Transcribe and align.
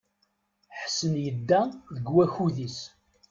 Ḥsen 0.79 1.13
yedda 1.23 1.61
deg 1.95 2.05
wakud-is. 2.13 2.79